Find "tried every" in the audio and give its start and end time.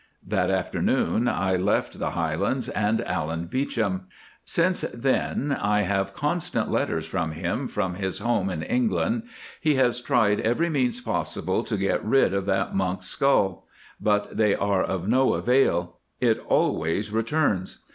10.01-10.71